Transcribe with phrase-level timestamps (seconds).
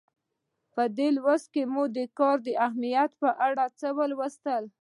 [0.73, 4.63] په دې لوست کې مو د کار د اهمیت په اړه څه ولوستل.